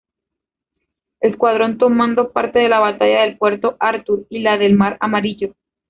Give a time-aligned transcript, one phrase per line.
[1.19, 5.53] Escuadrón tomando parte de la Batalla de puerto Arthur y la del Mar Amarillo.